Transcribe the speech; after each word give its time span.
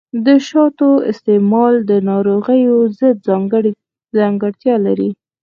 د 0.25 0.27
شاتو 0.47 0.89
استعمال 1.11 1.73
د 1.89 1.91
ناروغیو 2.09 2.75
ضد 2.99 3.15
ځانګړتیا 4.15 4.75
لري. 4.85 5.09